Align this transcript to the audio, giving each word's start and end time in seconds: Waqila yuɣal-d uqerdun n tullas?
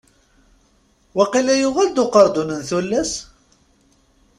Waqila 1.17 1.53
yuɣal-d 1.57 1.97
uqerdun 2.03 2.49
n 2.59 2.61
tullas? 2.69 3.11